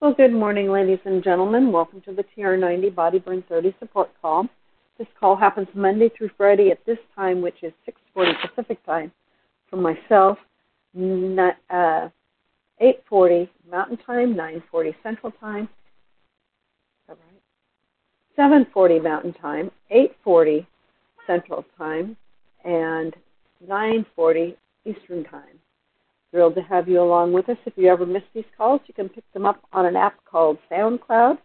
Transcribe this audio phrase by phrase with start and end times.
[0.00, 1.72] Well, good morning, ladies and gentlemen.
[1.72, 4.46] Welcome to the TR90 Body Burn 30 support call.
[4.96, 9.10] This call happens Monday through Friday at this time, which is 6:40 Pacific time,
[9.68, 10.38] for myself,
[10.96, 12.10] uh,
[12.78, 15.68] 8:40 Mountain Time, 9:40 Central Time.
[17.08, 17.16] Is
[18.36, 20.64] 7:40 Mountain Time, 8:40
[21.26, 22.16] Central Time,
[22.62, 23.16] and
[23.66, 25.57] 9:40 Eastern Time.
[26.30, 27.56] Thrilled to have you along with us.
[27.64, 30.58] If you ever miss these calls, you can pick them up on an app called
[30.70, 31.38] SoundCloud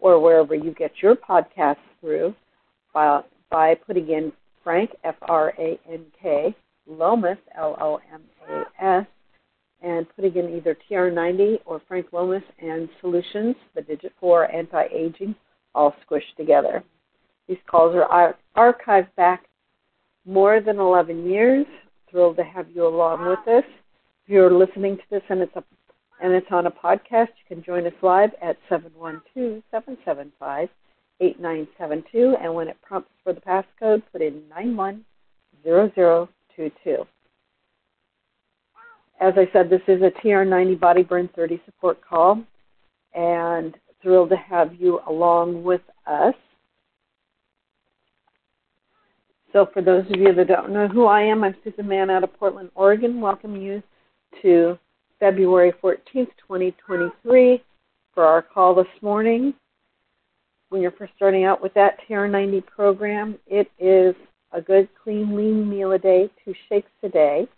[0.00, 2.34] or wherever you get your podcasts through
[2.94, 4.32] by, by putting in
[4.64, 6.54] Frank, F R A N K,
[6.86, 9.06] Lomas, L O M A S,
[9.82, 15.34] and putting in either TR90 or Frank Lomas and Solutions, the digit 4 anti aging,
[15.74, 16.82] all squished together.
[17.46, 19.44] These calls are archived back
[20.24, 21.66] more than 11 years.
[22.10, 23.64] Thrilled to have you along with us
[24.26, 25.64] you're listening to this and it's a
[26.22, 30.68] and it's on a podcast, you can join us live at 712-775-8972
[32.42, 37.06] and when it prompts for the passcode, put in 910022.
[39.18, 42.44] As I said, this is a TR90 Body Burn 30 support call
[43.14, 46.34] and thrilled to have you along with us.
[49.52, 52.24] So for those of you that don't know who I am, I'm Susan Mann out
[52.24, 53.20] of Portland, Oregon.
[53.20, 53.82] Welcome you
[54.42, 54.78] to
[55.18, 57.62] February 14th, 2023
[58.14, 59.54] for our call this morning.
[60.70, 64.14] When you're first starting out with that TR90 program, it is
[64.52, 67.48] a good, clean, lean meal a day, two shakes a day,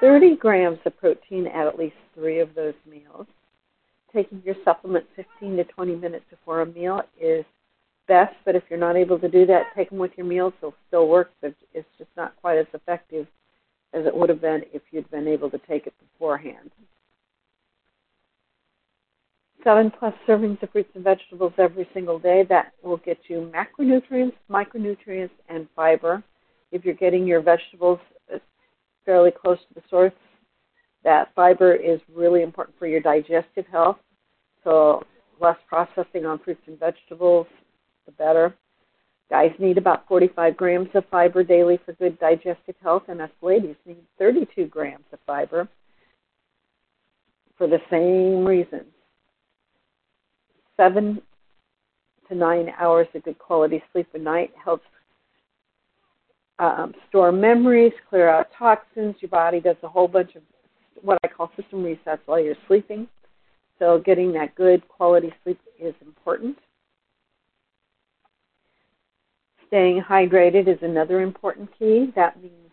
[0.00, 3.26] 30 grams of protein at at least three of those meals.
[4.12, 7.44] Taking your supplement 15 to 20 minutes before a meal is
[8.08, 10.52] best, but if you're not able to do that, take them with your meals.
[10.60, 13.26] They'll still work, but it's just not quite as effective
[13.92, 15.94] as it would have been if you'd been able to take it
[16.26, 16.70] beforehand.
[19.62, 22.44] Seven plus servings of fruits and vegetables every single day.
[22.48, 26.22] That will get you macronutrients, micronutrients, and fiber.
[26.72, 27.98] If you're getting your vegetables
[28.32, 28.38] uh,
[29.04, 30.12] fairly close to the source,
[31.04, 33.98] that fiber is really important for your digestive health.
[34.64, 35.04] So,
[35.40, 37.46] less processing on fruits and vegetables,
[38.06, 38.54] the better.
[39.30, 43.76] Guys need about 45 grams of fiber daily for good digestive health, and us ladies
[43.84, 45.68] need 32 grams of fiber
[47.56, 48.84] for the same reasons.
[50.76, 51.20] Seven
[52.28, 54.84] to nine hours of good quality sleep a night helps
[56.58, 59.14] um, store memories, clear out toxins.
[59.20, 60.42] Your body does a whole bunch of
[61.02, 63.08] what I call system resets while you're sleeping.
[63.78, 66.56] So, getting that good quality sleep is important.
[69.66, 72.10] Staying hydrated is another important key.
[72.16, 72.65] That means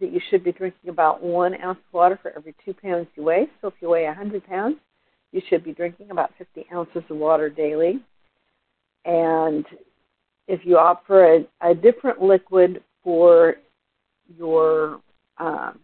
[0.00, 3.22] that you should be drinking about one ounce of water for every two pounds you
[3.22, 3.46] weigh.
[3.60, 4.76] So if you weigh 100 pounds,
[5.32, 8.00] you should be drinking about 50 ounces of water daily.
[9.04, 9.64] And
[10.48, 13.56] if you opt for a, a different liquid for
[14.38, 15.00] your
[15.38, 15.78] um,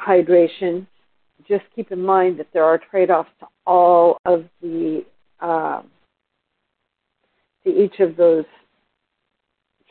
[0.00, 0.86] hydration,
[1.48, 5.04] just keep in mind that there are trade-offs to all of the
[5.40, 5.88] um,
[7.64, 8.44] to each of those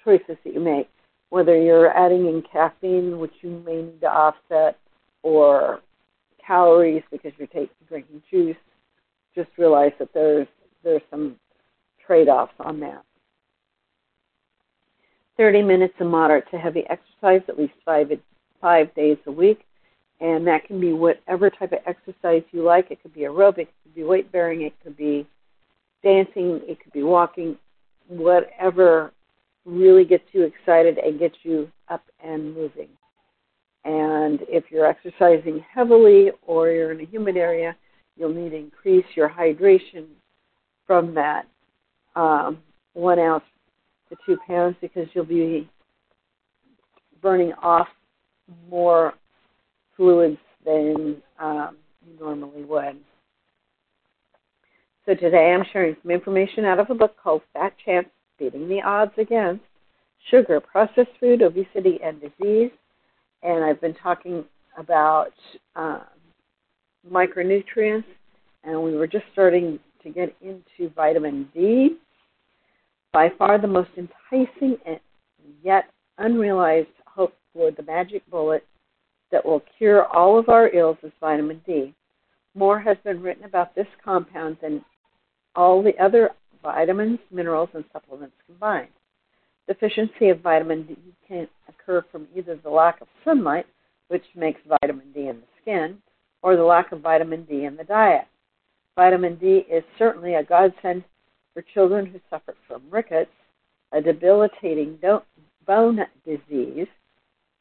[0.03, 0.89] choices that you make,
[1.29, 4.77] whether you're adding in caffeine, which you may need to offset,
[5.23, 5.81] or
[6.45, 8.57] calories because you're taking, drinking juice.
[9.33, 10.47] Just realize that there's
[10.83, 11.35] there's some
[12.05, 13.03] trade-offs on that.
[15.37, 18.11] 30 minutes of moderate to heavy exercise, at least five
[18.61, 19.65] five days a week,
[20.21, 22.89] and that can be whatever type of exercise you like.
[22.89, 25.27] It could be aerobic, it could be weight bearing, it could be
[26.03, 27.57] dancing, it could be walking,
[28.07, 29.11] whatever
[29.65, 32.89] really gets you excited and gets you up and moving.
[33.83, 37.75] And if you're exercising heavily or you're in a humid area,
[38.15, 40.05] you'll need to increase your hydration
[40.87, 41.45] from that
[42.15, 42.59] um,
[42.93, 43.43] one ounce
[44.09, 45.69] to two pounds because you'll be
[47.21, 47.87] burning off
[48.69, 49.13] more
[49.97, 52.97] fluids than um, you normally would.
[55.05, 58.07] So today I'm sharing some information out of a book called Fat Chance
[58.37, 59.63] Beating the Odds Against
[60.29, 62.71] Sugar, Processed Food, Obesity, and Disease.
[63.43, 64.43] And I've been talking
[64.77, 65.33] about
[65.75, 66.01] um,
[67.09, 68.05] micronutrients,
[68.63, 71.97] and we were just starting to get into vitamin D.
[73.13, 74.99] By far the most enticing and
[75.63, 75.85] yet
[76.17, 78.65] unrealized hope for the magic bullet
[79.31, 81.93] that will cure all of our ills is vitamin D.
[82.55, 84.83] More has been written about this compound than
[85.55, 86.31] all the other
[86.65, 88.89] vitamins, minerals, and supplements combined.
[89.67, 90.97] Deficiency of vitamin D
[91.27, 93.67] can occur from either the lack of sunlight,
[94.09, 95.97] which makes vitamin D in the skin,
[96.41, 98.25] or the lack of vitamin D in the diet.
[98.95, 101.03] Vitamin D is certainly a godsend
[101.53, 103.31] for children who suffer from rickets,
[103.91, 104.99] a debilitating
[105.65, 106.87] bone disease,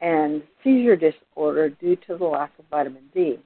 [0.00, 3.38] and seizure disorder due to the lack of vitamin D.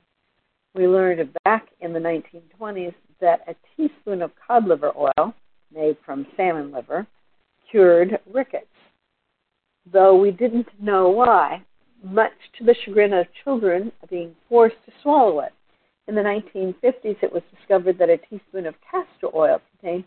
[0.75, 5.34] We learned back in the 1920s that a teaspoon of cod liver oil,
[5.75, 7.06] made from salmon liver,
[7.70, 8.67] cured rickets,
[9.93, 11.62] though we didn't know why,
[12.03, 15.53] much to the chagrin of children being forced to swallow it.
[16.06, 20.05] In the 1950s, it was discovered that a teaspoon of castor oil contained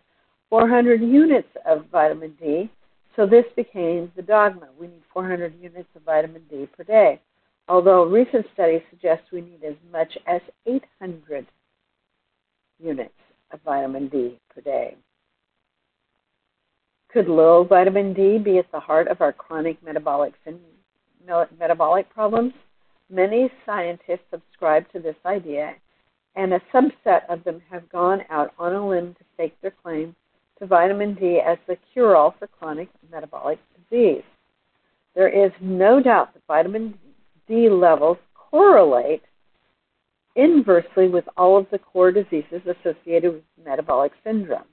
[0.49, 2.69] 400 units of vitamin D,
[3.15, 4.67] so this became the dogma.
[4.79, 7.21] We need 400 units of vitamin D per day,
[7.67, 11.45] although recent studies suggest we need as much as 800
[12.79, 13.13] units
[13.51, 14.95] of vitamin D per day.
[17.13, 20.33] Could low vitamin D be at the heart of our chronic metabolic
[21.59, 22.53] metabolic problems?
[23.09, 25.75] Many scientists subscribe to this idea,
[26.37, 30.15] and a subset of them have gone out on a limb to stake their claim
[30.59, 33.59] to vitamin D as the cure all for chronic metabolic
[33.89, 34.23] disease.
[35.13, 36.97] There is no doubt that vitamin
[37.45, 39.23] D levels correlate
[40.37, 44.70] inversely with all of the core diseases associated with metabolic syndrome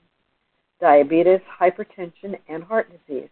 [0.80, 3.28] diabetes, hypertension, and heart disease.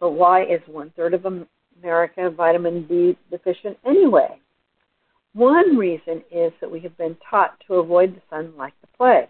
[0.00, 4.40] But why is one third of America vitamin D deficient anyway?
[5.34, 9.28] One reason is that we have been taught to avoid the sun like the plague.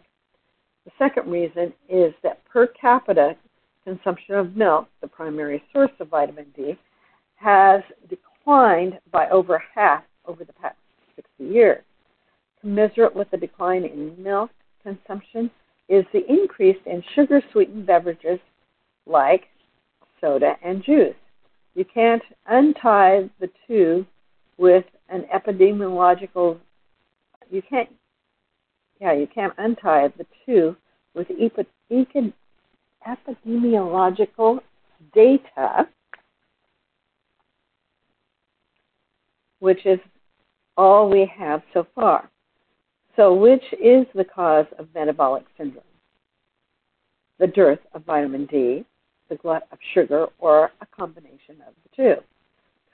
[0.85, 3.37] The second reason is that per capita
[3.85, 6.79] consumption of milk, the primary source of vitamin D,
[7.37, 10.77] has declined by over half over the past
[11.17, 11.83] 60 years.
[12.61, 14.51] Commensurate with the decline in milk
[14.83, 15.51] consumption
[15.89, 18.39] is the increase in sugar sweetened beverages
[19.07, 19.45] like
[20.21, 21.15] soda and juice.
[21.75, 24.07] You can't untie the two
[24.59, 26.59] with an epidemiological
[27.51, 27.89] you can't
[29.01, 30.77] yeah, you can't untie the two
[31.15, 31.29] with
[33.07, 34.59] epidemiological
[35.15, 35.89] data,
[39.61, 40.01] which is
[40.77, 42.29] all we have so far.
[43.19, 45.83] So, which is the cause of metabolic syndrome?
[47.41, 48.85] The dearth of vitamin D,
[49.29, 52.23] the glut of sugar, or a combination of the two.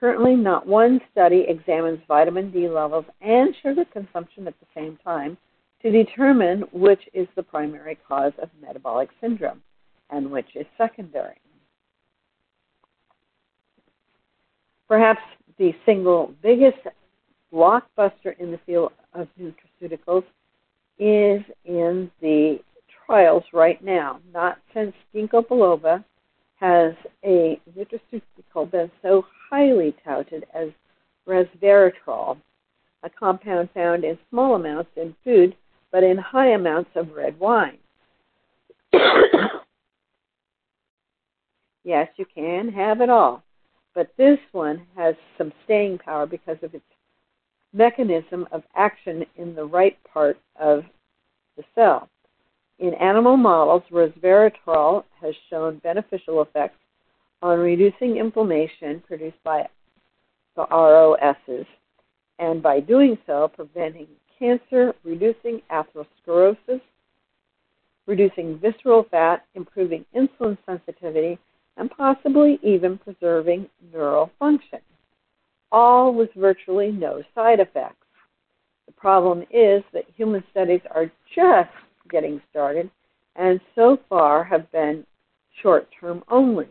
[0.01, 5.37] Currently, not one study examines vitamin D levels and sugar consumption at the same time
[5.83, 9.61] to determine which is the primary cause of metabolic syndrome
[10.09, 11.37] and which is secondary.
[14.89, 15.21] Perhaps
[15.59, 16.79] the single biggest
[17.55, 20.25] blockbuster in the field of nutraceuticals
[20.99, 22.59] is in the
[23.07, 24.19] trials right now.
[24.33, 26.05] Not since ginkgo biloba
[26.57, 30.71] has a nutraceutical been so highly touted as
[31.29, 32.39] resveratrol,
[33.03, 35.55] a compound found in small amounts in food
[35.95, 37.79] but in high amounts of red wine.
[41.85, 43.45] yes, you can have it all,
[43.95, 46.85] but this one has some staying power because of its
[47.75, 50.85] mechanism of action in the right part of
[51.57, 52.09] the cell.
[52.79, 56.79] In animal models, resveratrol has shown beneficial effects
[57.43, 59.69] on reducing inflammation produced by
[60.57, 61.67] the ROSs,
[62.39, 64.07] and by doing so, preventing
[64.39, 66.81] cancer, reducing atherosclerosis,
[68.07, 71.39] reducing visceral fat, improving insulin sensitivity,
[71.77, 74.81] and possibly even preserving neural function
[75.75, 78.07] all with virtually no side effects.
[78.87, 81.69] The problem is that human studies are just
[82.09, 82.89] getting started
[83.35, 85.05] and so far have been
[85.61, 86.69] short term only.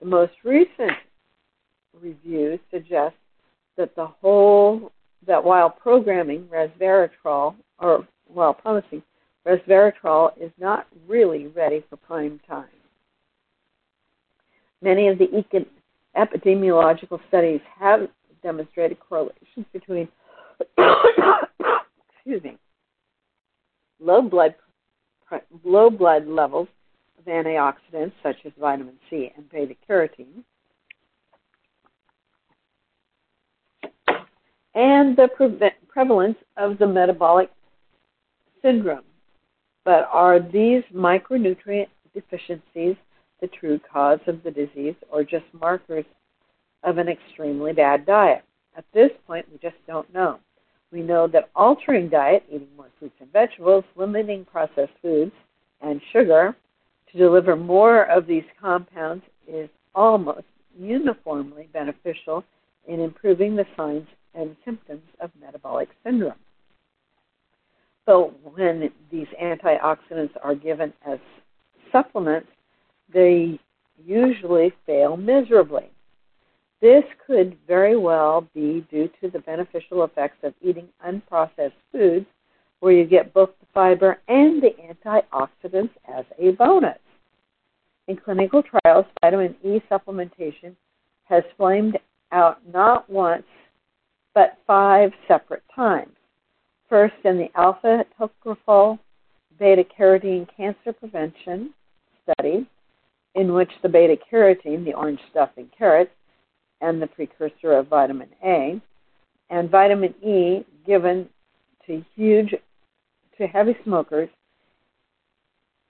[0.00, 0.92] The most recent
[2.00, 3.18] review suggests
[3.76, 4.92] that the whole
[5.26, 9.02] that while programming resveratrol or while promising
[9.46, 12.64] resveratrol is not really ready for prime time.
[14.80, 15.28] Many of the
[16.16, 18.08] epidemiological studies have
[18.42, 20.08] demonstrated correlations between
[20.78, 22.56] excuse me
[24.00, 24.54] low blood
[25.64, 26.68] low blood levels
[27.18, 30.44] of antioxidants such as vitamin C and beta carotene
[34.78, 37.50] and the pre- prevalence of the metabolic
[38.62, 39.04] syndrome.
[39.84, 42.96] But are these micronutrient deficiencies
[43.40, 46.04] the true cause of the disease or just markers
[46.82, 48.44] of an extremely bad diet.
[48.76, 50.38] At this point, we just don't know.
[50.92, 55.32] We know that altering diet, eating more fruits and vegetables, limiting processed foods,
[55.80, 56.56] and sugar
[57.12, 60.46] to deliver more of these compounds is almost
[60.78, 62.44] uniformly beneficial
[62.86, 66.34] in improving the signs and symptoms of metabolic syndrome.
[68.06, 71.18] So when these antioxidants are given as
[71.92, 72.48] supplements,
[73.12, 73.58] they
[74.04, 75.90] usually fail miserably.
[76.80, 82.26] This could very well be due to the beneficial effects of eating unprocessed foods,
[82.80, 86.98] where you get both the fiber and the antioxidants as a bonus.
[88.06, 90.76] In clinical trials, vitamin E supplementation
[91.24, 91.98] has flamed
[92.30, 93.44] out not once,
[94.34, 96.14] but five separate times.
[96.88, 98.98] First, in the alpha tocopherol
[99.58, 101.74] beta carotene cancer prevention
[102.22, 102.66] study,
[103.34, 106.12] in which the beta carotene, the orange stuff in carrots,
[106.80, 108.80] and the precursor of vitamin A,
[109.50, 111.28] and vitamin E given
[111.86, 112.54] to huge
[113.36, 114.28] to heavy smokers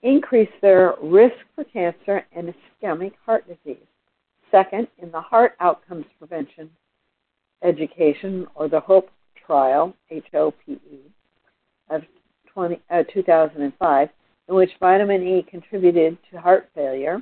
[0.01, 3.85] increase their risk for cancer and ischemic heart disease.
[4.51, 6.69] Second, in the heart outcomes prevention
[7.63, 9.09] education or the HOPE
[9.45, 10.99] trial, H-O-P-E,
[11.89, 12.03] of
[12.53, 14.09] 20, uh, 2005,
[14.47, 17.21] in which vitamin E contributed to heart failure.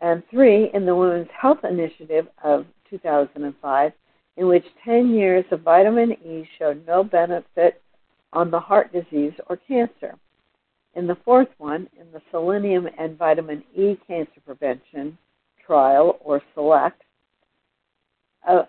[0.00, 3.92] And three, in the Women's Health Initiative of 2005,
[4.36, 7.82] in which 10 years of vitamin E showed no benefit
[8.32, 10.14] on the heart disease or cancer.
[10.94, 15.16] In the fourth one, in the Selenium and Vitamin E Cancer Prevention
[15.64, 17.02] Trial, or SELECT,
[18.48, 18.66] of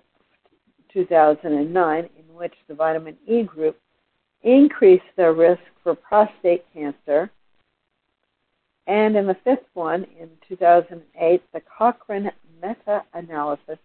[0.94, 3.80] 2009, in which the vitamin E group
[4.44, 7.32] increased their risk for prostate cancer.
[8.92, 12.30] And in the fifth one, in 2008, the Cochrane
[12.62, 13.78] meta analysis,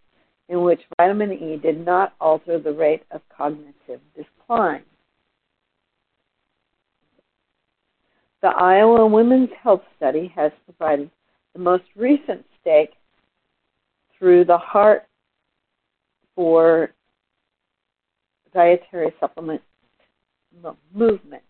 [0.49, 4.83] in which vitamin E did not alter the rate of cognitive decline.
[8.43, 11.09] The Iowa Women's Health Study has provided
[11.53, 12.95] the most recent stake
[14.19, 15.05] through the Heart
[16.35, 16.91] for
[18.53, 19.63] dietary supplement
[20.93, 21.45] movement.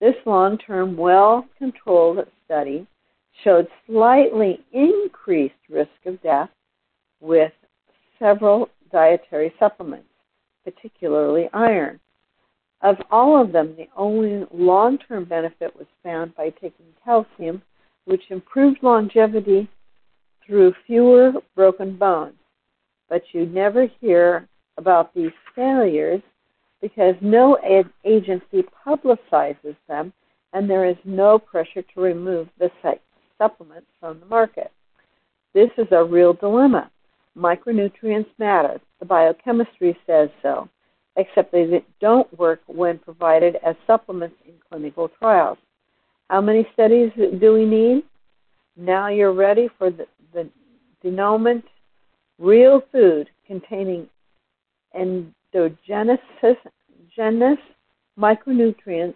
[0.00, 2.86] This long term, well controlled study
[3.44, 6.50] showed slightly increased risk of death
[7.20, 7.52] with
[8.18, 10.08] several dietary supplements,
[10.64, 12.00] particularly iron.
[12.82, 17.62] Of all of them, the only long term benefit was found by taking calcium,
[18.06, 19.68] which improved longevity
[20.46, 22.38] through fewer broken bones.
[23.10, 26.22] But you never hear about these failures
[26.80, 27.58] because no
[28.04, 30.12] agency publicizes them
[30.52, 32.70] and there is no pressure to remove the
[33.38, 34.72] supplements from the market.
[35.54, 36.90] This is a real dilemma.
[37.36, 38.80] Micronutrients matter.
[38.98, 40.68] The biochemistry says so,
[41.16, 45.58] except they don't work when provided as supplements in clinical trials.
[46.28, 48.04] How many studies do we need?
[48.76, 50.48] Now you're ready for the, the
[51.02, 51.64] denouement
[52.38, 54.08] real food containing
[55.52, 56.18] endogenous
[58.18, 59.14] micronutrients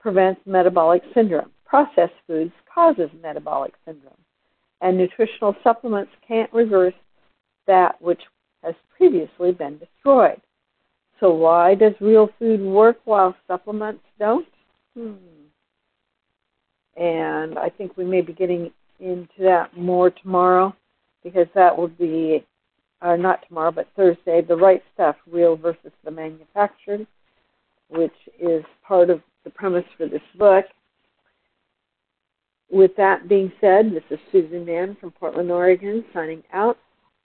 [0.00, 1.50] prevents metabolic syndrome.
[1.64, 4.14] Processed foods causes metabolic syndrome.
[4.80, 6.94] And nutritional supplements can't reverse
[7.66, 8.20] that which
[8.62, 10.40] has previously been destroyed.
[11.20, 14.46] So why does real food work while supplements don't?
[14.96, 15.12] Hmm.
[16.96, 20.74] And I think we may be getting into that more tomorrow
[21.22, 22.44] because that will be
[23.02, 27.06] uh, not tomorrow, but Thursday, the right stuff, real versus the manufactured,
[27.88, 30.64] which is part of the premise for this book.
[32.70, 36.78] With that being said, this is Susan Mann from Portland, Oregon, signing out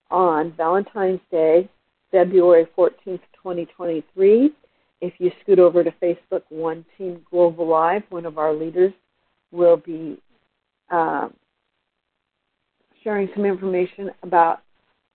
[0.10, 1.69] on Valentine's Day,
[2.12, 4.51] February 14th, 2023.
[5.00, 8.93] If you scoot over to Facebook, One Team Global Live, one of our leaders
[9.51, 10.17] will be
[10.89, 11.29] uh,
[13.03, 14.62] sharing some information about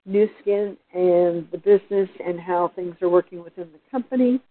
[0.05, 4.41] Nu Skin and the business and how things are working within the company.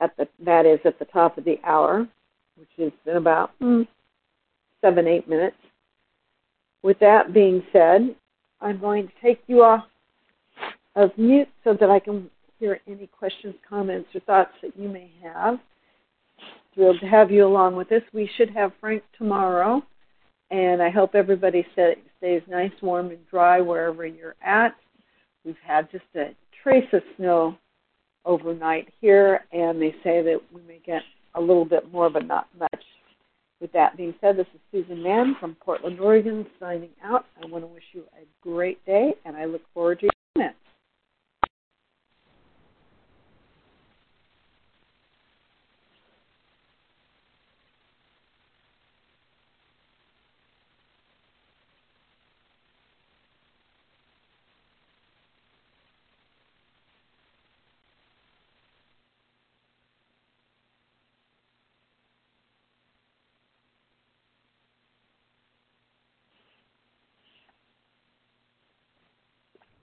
[0.00, 2.08] At the that is at the top of the hour,
[2.56, 3.86] which is in about mm,
[4.80, 5.56] seven eight minutes.
[6.82, 8.14] With that being said,
[8.60, 9.84] I'm going to take you off
[10.96, 15.10] of mute so that I can hear any questions, comments, or thoughts that you may
[15.22, 15.58] have.
[16.74, 18.02] Thrilled to have you along with us.
[18.12, 19.82] We should have Frank tomorrow,
[20.50, 21.66] and I hope everybody
[22.24, 24.74] stays nice, warm, and dry wherever you're at.
[25.44, 27.58] We've had just a trace of snow
[28.24, 31.02] overnight here, and they say that we may get
[31.34, 32.82] a little bit more, but not much.
[33.60, 37.26] With that being said, this is Susan Mann from Portland, Oregon, signing out.
[37.42, 40.58] I want to wish you a great day, and I look forward to your comments.